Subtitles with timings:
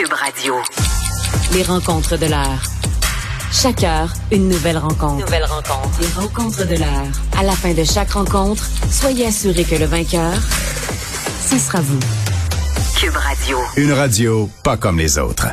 [0.00, 0.54] Cube Radio.
[1.52, 2.62] Les rencontres de l'heure.
[3.52, 5.26] Chaque heure, une nouvelle rencontre.
[5.26, 6.00] Nouvelle rencontre.
[6.00, 7.12] Les rencontres de l'heure.
[7.38, 10.32] À la fin de chaque rencontre, soyez assurés que le vainqueur,
[11.46, 12.00] ce sera vous.
[12.98, 13.58] Cube Radio.
[13.76, 15.48] Une radio pas comme les autres.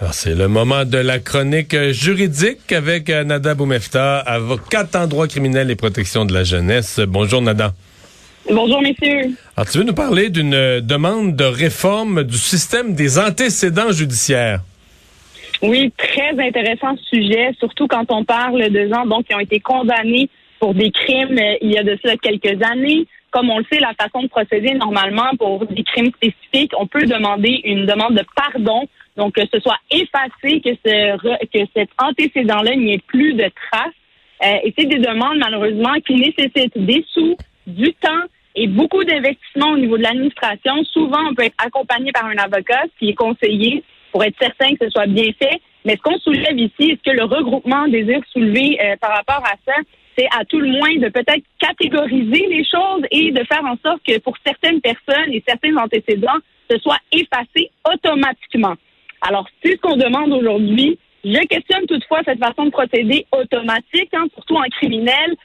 [0.00, 5.28] Alors, c'est le moment de la chronique juridique avec euh, Nada Boumefta, avocate en droit
[5.28, 7.00] criminel et protection de la jeunesse.
[7.00, 7.74] Bonjour, Nada.
[8.48, 9.34] Bonjour, messieurs.
[9.56, 14.60] Alors, tu veux nous parler d'une euh, demande de réforme du système des antécédents judiciaires?
[15.62, 20.28] Oui, très intéressant sujet, surtout quand on parle de gens donc, qui ont été condamnés
[20.60, 23.06] pour des crimes euh, il y a de cela quelques années.
[23.30, 27.04] Comme on le sait, la façon de procéder normalement pour des crimes spécifiques, on peut
[27.04, 28.86] demander une demande de pardon
[29.16, 33.94] donc, que ce soit effacé, que, ce, que cet antécédent-là n'y ait plus de traces.
[34.44, 38.24] Euh, et c'est des demandes, malheureusement, qui nécessitent des sous, du temps
[38.56, 40.82] et beaucoup d'investissements au niveau de l'administration.
[40.84, 44.86] Souvent, on peut être accompagné par un avocat qui est conseillé pour être certain que
[44.86, 45.60] ce soit bien fait.
[45.84, 49.54] Mais ce qu'on soulève ici, est-ce que le regroupement désire soulever euh, par rapport à
[49.66, 49.74] ça,
[50.16, 54.02] c'est à tout le moins de peut-être catégoriser les choses et de faire en sorte
[54.02, 56.38] que pour certaines personnes et certains antécédents,
[56.70, 58.74] ce soit effacé automatiquement?
[59.20, 60.98] Alors, c'est ce qu'on demande aujourd'hui.
[61.24, 65.36] Je questionne toutefois cette façon de procéder automatique, hein, surtout en criminel,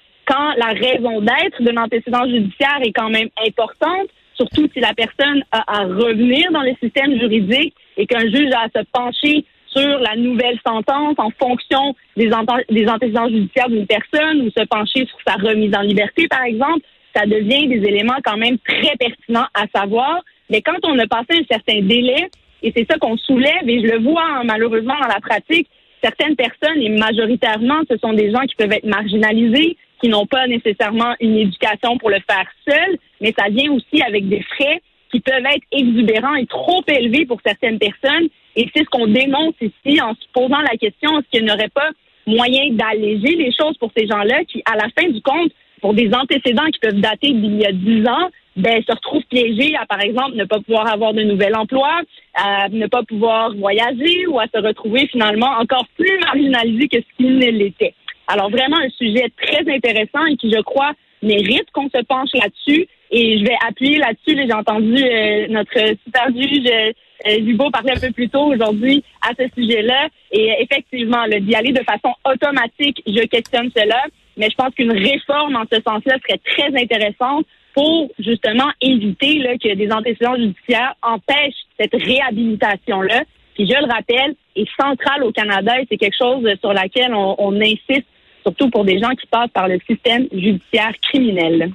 [0.57, 5.81] la raison d'être de l'antécédent judiciaire est quand même importante, surtout si la personne a
[5.81, 10.15] à revenir dans le système juridique et qu'un juge a à se pencher sur la
[10.15, 12.29] nouvelle sentence en fonction des,
[12.69, 16.81] des antécédents judiciaires d'une personne ou se pencher sur sa remise en liberté, par exemple,
[17.15, 20.21] ça devient des éléments quand même très pertinents à savoir.
[20.49, 22.29] Mais quand on a passé un certain délai,
[22.63, 25.67] et c'est ça qu'on soulève, et je le vois hein, malheureusement dans la pratique,
[26.03, 30.47] certaines personnes, et majoritairement, ce sont des gens qui peuvent être marginalisés, qui n'ont pas
[30.47, 35.19] nécessairement une éducation pour le faire seul, mais ça vient aussi avec des frais qui
[35.19, 38.27] peuvent être exubérants et trop élevés pour certaines personnes.
[38.55, 41.69] Et c'est ce qu'on dénonce ici en se posant la question, est-ce qu'il n'y aurait
[41.69, 41.89] pas
[42.25, 45.51] moyen d'alléger les choses pour ces gens-là qui, à la fin du compte,
[45.81, 49.75] pour des antécédents qui peuvent dater d'il y a dix ans, ben, se retrouvent piégés
[49.75, 52.01] à, par exemple, ne pas pouvoir avoir de nouvel emploi,
[52.35, 57.17] à ne pas pouvoir voyager ou à se retrouver finalement encore plus marginalisés que ce
[57.17, 57.93] qu'ils ne l'étaient.
[58.27, 62.87] Alors vraiment un sujet très intéressant et qui, je crois, mérite qu'on se penche là-dessus.
[63.11, 64.41] Et je vais appuyer là-dessus.
[64.47, 69.47] J'ai entendu euh, notre super juge euh, parler un peu plus tôt aujourd'hui à ce
[69.53, 70.07] sujet-là.
[70.31, 74.01] Et effectivement, d'y aller de façon automatique, je questionne cela.
[74.37, 79.57] Mais je pense qu'une réforme en ce sens-là serait très intéressante pour justement éviter là,
[79.57, 83.23] que des antécédents judiciaires empêchent cette réhabilitation-là,
[83.55, 87.55] qui, je le rappelle, est centrale au Canada et c'est quelque chose sur laquelle on
[87.61, 88.07] insiste
[88.43, 91.71] surtout pour des gens qui passent par le système judiciaire criminel.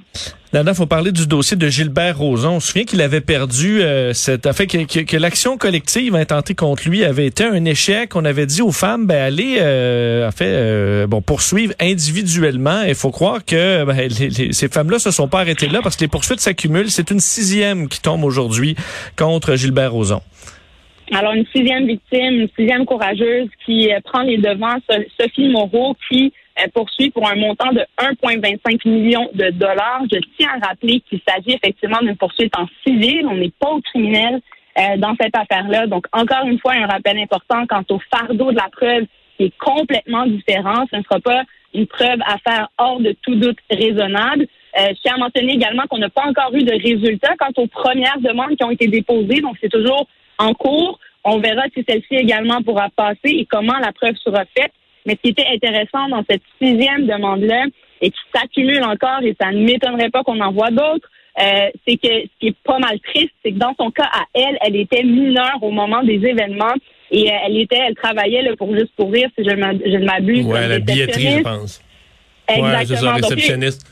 [0.53, 2.53] Là, il faut parler du dossier de Gilbert Rozon.
[2.53, 6.87] On se souvient qu'il avait perdu euh, cette fait que, que, l'action collective intentée contre
[6.87, 8.15] lui avait été un échec.
[8.15, 12.83] On avait dit aux femmes, ben allez, euh, en fait, euh, bon poursuivre individuellement.
[12.83, 14.09] Il faut croire que ben,
[14.51, 16.89] ces femmes-là se sont pas arrêtées là parce que les poursuites s'accumulent.
[16.89, 18.75] C'est une sixième qui tombe aujourd'hui
[19.17, 20.21] contre Gilbert Rozon.
[21.11, 24.77] Alors, une sixième victime, une sixième courageuse qui prend les devants,
[25.19, 26.33] Sophie Moreau, qui
[26.73, 30.03] poursuit pour un montant de 1,25 million de dollars.
[30.11, 33.25] Je tiens à rappeler qu'il s'agit effectivement d'une poursuite en civil.
[33.29, 34.41] On n'est pas au criminel
[34.79, 35.87] euh, dans cette affaire-là.
[35.87, 39.05] Donc, encore une fois, un rappel important quant au fardeau de la preuve
[39.37, 40.85] qui est complètement différent.
[40.91, 44.47] Ce ne sera pas une preuve à faire hors de tout doute raisonnable.
[44.79, 47.67] Euh, je tiens à mentionner également qu'on n'a pas encore eu de résultats quant aux
[47.67, 49.41] premières demandes qui ont été déposées.
[49.41, 50.07] Donc, c'est toujours
[50.37, 50.99] en cours.
[51.23, 54.71] On verra si celle-ci également pourra passer et comment la preuve sera faite.
[55.07, 57.63] Mais ce qui était intéressant dans cette sixième demande-là,
[58.01, 61.09] et qui s'accumule encore, et ça ne m'étonnerait pas qu'on en voit d'autres,
[61.39, 64.23] euh, c'est que ce qui est pas mal triste, c'est que dans son cas à
[64.33, 66.73] elle, elle était mineure au moment des événements
[67.11, 70.45] et euh, elle était, elle travaillait là, pour juste pour rire, si je, ne m'abuse.
[70.45, 71.81] Ouais, la billetterie, je pense.
[72.47, 73.13] Exactement.
[73.13, 73.85] Ouais, réceptionniste.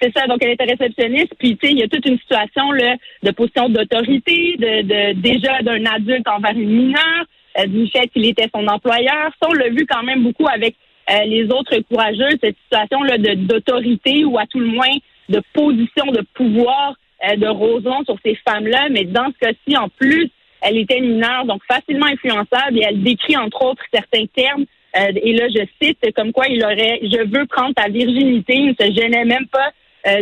[0.00, 1.34] C'est ça, donc elle était réceptionniste.
[1.38, 5.20] Puis, tu sais, il y a toute une situation là, de position d'autorité, de, de
[5.20, 7.24] déjà d'un adulte envers une mineure.
[7.58, 9.30] Euh, du fait qu'il était son employeur.
[9.40, 10.74] Ça, on l'a vu quand même beaucoup avec
[11.10, 14.96] euh, les autres courageux, cette situation-là d'autorité ou à tout le moins
[15.28, 18.88] de position de pouvoir euh, de Roson sur ces femmes-là.
[18.90, 20.30] Mais dans ce cas-ci, en plus,
[20.62, 24.64] elle était mineure, donc facilement influençable et elle décrit entre autres certains termes.
[24.96, 28.54] et là, je cite comme quoi il aurait, je veux prendre ta virginité.
[28.54, 29.70] Il ne se gênait même pas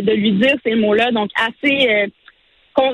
[0.01, 1.11] de lui dire ces mots-là.
[1.11, 2.09] Donc assez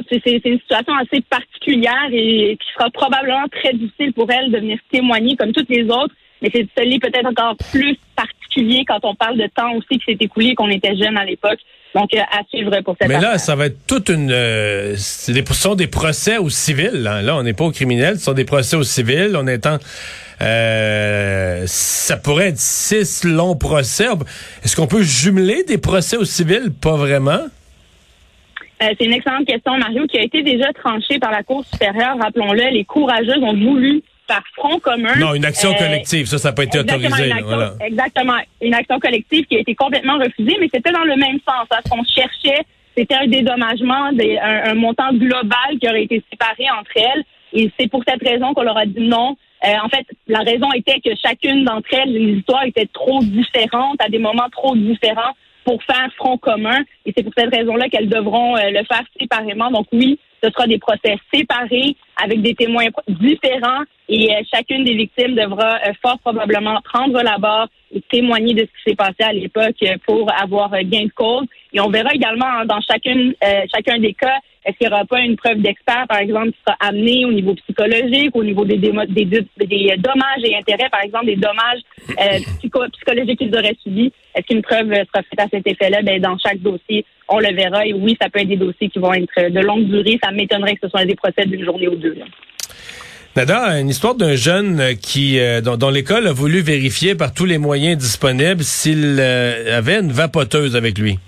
[0.10, 4.80] c'est une situation assez particulière et qui sera probablement très difficile pour elle de venir
[4.92, 6.14] témoigner comme toutes les autres.
[6.42, 10.18] mais c'est celui peut-être encore plus particulier quand on parle de temps aussi qui s'est
[10.20, 11.60] écoulé, qu'on était jeune à l'époque.
[11.96, 14.32] Donc, euh, à suivre pour cette Mais là, ça va être toute une...
[14.32, 16.92] Euh, ce sont des procès au civil.
[16.94, 19.36] Là, là on n'est pas au criminel, ce sont des procès au civil.
[19.36, 19.78] On est en...
[20.42, 24.08] Euh, ça pourrait être six longs procès.
[24.64, 26.72] Est-ce qu'on peut jumeler des procès au civil?
[26.80, 27.42] Pas vraiment.
[28.82, 32.18] Euh, c'est une excellente question, Mario, qui a été déjà tranchée par la Cour supérieure.
[32.20, 35.16] Rappelons-le, les courageuses ont voulu par front commun.
[35.18, 37.32] Non, une action euh, collective, ça, ça n'a pas été autorisé.
[37.82, 41.68] Exactement, une action collective qui a été complètement refusée, mais c'était dans le même sens.
[41.72, 41.80] Hein.
[41.84, 42.64] Ce qu'on cherchait,
[42.96, 44.12] c'était un dédommagement,
[44.42, 47.24] un, montant global qui aurait été séparé entre elles.
[47.52, 49.36] Et c'est pour cette raison qu'on leur a dit non.
[49.66, 54.02] Euh, en fait, la raison était que chacune d'entre elles, les histoires étaient trop différentes,
[54.02, 55.34] à des moments trop différents
[55.70, 56.80] pour faire front commun.
[57.06, 59.70] Et c'est pour cette raison-là qu'elles devront euh, le faire séparément.
[59.70, 64.96] Donc oui, ce sera des procès séparés avec des témoins différents et euh, chacune des
[64.96, 69.22] victimes devra euh, fort probablement prendre la barre et témoigner de ce qui s'est passé
[69.22, 71.46] à l'époque pour avoir gain de cause.
[71.74, 73.34] Et on verra également dans chacune,
[73.72, 76.78] chacun des cas est-ce qu'il n'y aura pas une preuve d'expert, par exemple, qui sera
[76.80, 81.80] amenée au niveau psychologique, au niveau des, dommages et intérêts, par exemple, des dommages
[82.10, 82.40] euh,
[82.94, 84.12] psychologiques qu'ils auraient subis?
[84.36, 86.02] Est-ce qu'une preuve sera faite à cet effet-là?
[86.02, 87.86] Ben, dans chaque dossier, on le verra.
[87.86, 90.20] Et oui, ça peut être des dossiers qui vont être de longue durée.
[90.22, 92.09] Ça m'étonnerait que ce soit des procès d'une journée ou deux.
[93.36, 97.58] Nada, une histoire d'un jeune qui, euh, dont, l'école a voulu vérifier par tous les
[97.58, 101.20] moyens disponibles s'il euh, avait une vapoteuse avec lui.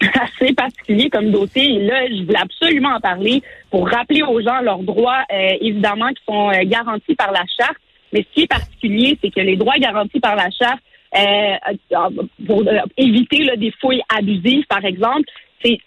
[0.02, 1.76] assez particulier comme dossier.
[1.76, 6.08] Et là, je voulais absolument en parler pour rappeler aux gens leurs droits, euh, évidemment,
[6.08, 7.76] qui sont euh, garantis par la charte.
[8.12, 10.80] Mais ce qui est particulier, c'est que les droits garantis par la charte,
[11.16, 12.16] euh,
[12.46, 12.64] pour
[12.96, 15.28] éviter là, des fouilles abusives, par exemple,
[15.64, 15.78] c'est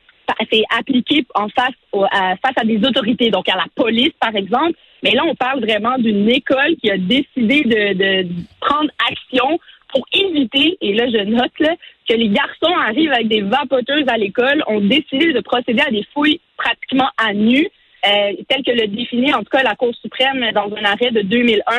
[0.52, 1.76] c'est appliqué en face,
[2.12, 4.74] à, face des autorités, donc à la police, par exemple.
[5.04, 8.28] Mais là, on parle vraiment d'une école qui a décidé de, de
[8.60, 9.60] prendre action
[9.94, 11.76] pour éviter, et là je note là,
[12.08, 16.06] que les garçons arrivent avec des vapoteuses à l'école, ont décidé de procéder à des
[16.14, 17.68] fouilles pratiquement à nu,
[18.06, 21.22] euh, tel que le définit en tout cas la Cour suprême dans un arrêt de
[21.22, 21.74] 2001.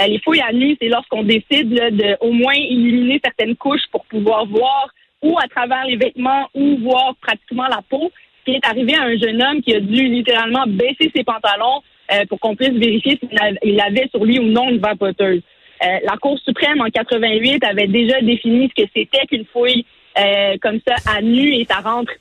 [0.00, 4.04] Euh, les fouilles à nu, c'est lorsqu'on décide de au moins éliminer certaines couches pour
[4.06, 4.88] pouvoir voir
[5.22, 8.10] ou à travers les vêtements ou voir pratiquement la peau.
[8.44, 11.82] Qui est arrivé à un jeune homme qui a dû littéralement baisser ses pantalons
[12.12, 15.42] euh, pour qu'on puisse vérifier s'il avait sur lui ou non une vapoteuse.
[15.82, 19.84] Euh, la Cour suprême en 88 avait déjà défini ce que c'était qu'une fouille
[20.16, 22.12] euh, comme ça à nu et ça rentre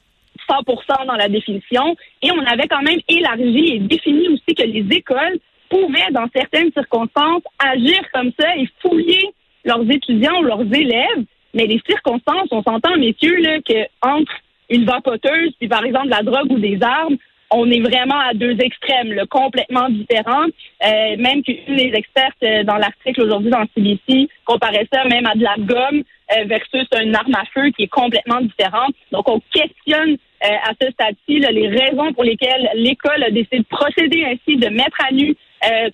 [0.50, 1.95] 100% dans la définition.
[2.21, 5.38] Et on avait quand même élargi et défini aussi que les écoles
[5.69, 9.30] pouvaient, dans certaines circonstances, agir comme ça et fouiller
[9.63, 11.25] leurs étudiants ou leurs élèves.
[11.56, 14.31] Mais les circonstances, on s'entend, messieurs, là, que entre
[14.69, 17.18] une vapoteuse puis par exemple la drogue ou des armes,
[17.52, 20.48] on est vraiment à deux extrêmes, complètement différents.
[20.84, 25.36] Euh, même qu'une des expertes euh, dans l'article aujourd'hui dans CBC comparait ça même à
[25.36, 26.04] de la gomme
[26.36, 28.96] euh, versus une arme à feu qui est complètement différente.
[29.12, 34.25] Donc, on questionne à ce stade-ci les raisons pour lesquelles l'école a décidé de procéder
[34.25, 35.36] ainsi, de mettre à nu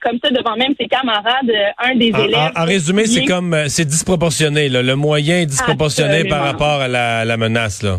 [0.02, 2.52] comme ça devant même ses camarades, un des élèves.
[2.56, 4.70] En, résumé, c'est comme c'est disproportionné.
[4.70, 7.84] Le moyen est disproportionné par rapport à la, la menace.
[7.84, 7.98] Là.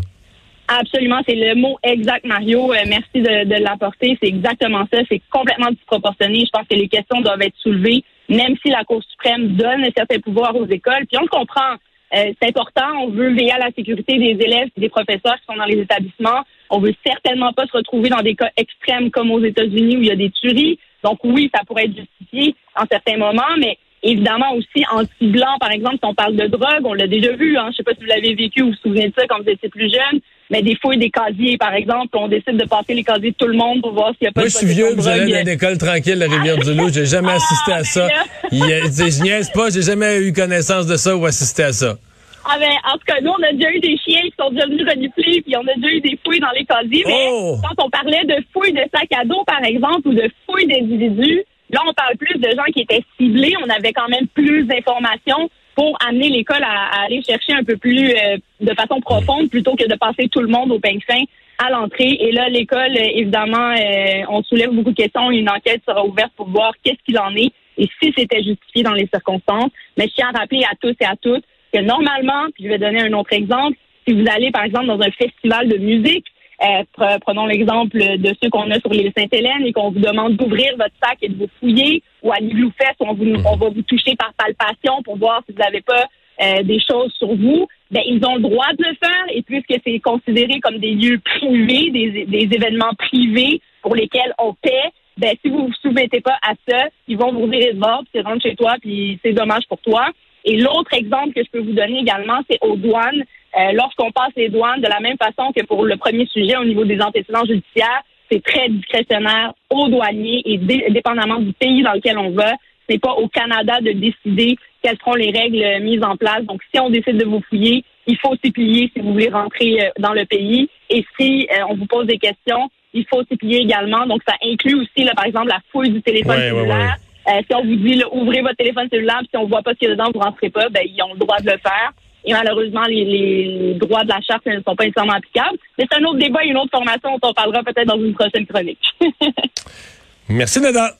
[0.67, 2.71] Absolument, c'est le mot exact, Mario.
[2.71, 4.17] Euh, merci de, l'apporter.
[4.21, 5.01] C'est exactement ça.
[5.09, 6.45] C'est complètement disproportionné.
[6.45, 10.19] Je pense que les questions doivent être soulevées, même si la Cour suprême donne certains
[10.19, 11.05] pouvoirs aux écoles.
[11.07, 11.73] Puis on le comprend.
[12.15, 12.87] Euh, c'est important.
[13.01, 15.79] On veut veiller à la sécurité des élèves et des professeurs qui sont dans les
[15.79, 16.43] établissements.
[16.69, 20.07] On veut certainement pas se retrouver dans des cas extrêmes comme aux États-Unis où il
[20.07, 20.79] y a des tueries.
[21.03, 25.71] Donc oui, ça pourrait être justifié en certains moments, mais évidemment aussi en ciblant, par
[25.71, 27.57] exemple, si on parle de drogue, on l'a déjà vu.
[27.57, 29.41] Hein, je sais pas si vous l'avez vécu ou vous vous souvenez de ça quand
[29.41, 30.21] vous étiez plus jeune
[30.53, 33.47] mais des fouilles des casiers, par exemple, on décide de passer les casiers de tout
[33.47, 35.07] le monde pour voir s'il n'y a pas Moi, de Moi, je suis vieux, vous
[35.07, 36.89] allez dans une école tranquille, la Rivière-du-Loup.
[36.93, 38.07] J'ai jamais ah, assisté à ça.
[38.51, 41.97] Il, je niaise pas, j'ai jamais eu connaissance de ça ou assisté à ça.
[42.45, 44.85] Ah ben, en tout cas, nous, on a déjà eu des chiens qui sont devenus
[44.87, 47.03] reniflés, puis on a déjà eu des fouilles dans les casiers.
[47.05, 47.57] Mais oh!
[47.63, 51.43] quand on parlait de fouilles de sacs à dos, par exemple, ou de fouilles d'individus,
[51.69, 53.53] là, on parle plus de gens qui étaient ciblés.
[53.63, 58.11] On avait quand même plus d'informations pour amener l'école à, aller chercher un peu plus
[58.11, 61.21] euh, de façon profonde plutôt que de passer tout le monde au peigne fin
[61.65, 62.17] à l'entrée.
[62.19, 65.31] Et là, l'école, euh, évidemment, euh, on soulève beaucoup de questions.
[65.31, 68.93] Une enquête sera ouverte pour voir qu'est-ce qu'il en est et si c'était justifié dans
[68.93, 69.71] les circonstances.
[69.97, 71.43] Mais je tiens à rappeler à tous et à toutes
[71.73, 73.77] que normalement, puis je vais donner un autre exemple,
[74.07, 76.25] si vous allez, par exemple, dans un festival de musique,
[76.61, 80.71] euh, prenons l'exemple de ceux qu'on a sur l'île Sainte-Hélène et qu'on vous demande d'ouvrir
[80.77, 84.15] votre sac et de vous fouiller, ou à l'île Fest, on, on va vous toucher
[84.15, 86.05] par palpation pour voir si vous n'avez pas
[86.41, 87.67] euh, des choses sur vous.
[87.91, 91.19] Ben, ils ont le droit de le faire et puisque c'est considéré comme des lieux
[91.19, 96.53] privés, des, événements privés pour lesquels on paie, ben si vous vous soumettez pas à
[96.67, 99.67] ça, ils vont vous virer de bord, puis c'est rentre chez toi, puis c'est dommage
[99.69, 100.07] pour toi.
[100.45, 103.23] Et l'autre exemple que je peux vous donner également, c'est aux douanes.
[103.55, 106.65] Euh, lorsqu'on passe les douanes, de la même façon que pour le premier sujet au
[106.65, 112.17] niveau des antécédents judiciaires, c'est très discrétionnaire aux douaniers et dépendamment du pays dans lequel
[112.17, 112.53] on va,
[112.89, 116.43] c'est pas au Canada de décider quelles seront les règles mises en place.
[116.43, 119.79] Donc, si on décide de vous fouiller, il faut s'y plier si vous voulez rentrer
[119.79, 120.69] euh, dans le pays.
[120.89, 124.05] Et si euh, on vous pose des questions, il faut s'y plier également.
[124.05, 126.97] Donc, ça inclut aussi, là, par exemple, la fouille du téléphone cellulaire.
[127.27, 129.71] Euh, si on vous dit, là, ouvrez votre téléphone cellulaire, puis si on voit pas
[129.71, 131.57] ce qu'il y a dedans, vous rentrez pas, ben, ils ont le droit de le
[131.57, 131.93] faire.
[132.25, 135.57] Et malheureusement, les, les droits de la charte ne sont pas nécessairement applicables.
[135.77, 138.13] Mais c'est un autre débat et une autre formation dont on parlera peut-être dans une
[138.13, 138.79] prochaine chronique.
[140.29, 140.95] Merci, Nada.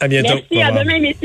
[0.00, 0.34] À bientôt.
[0.50, 1.16] Merci, à demain, messieurs.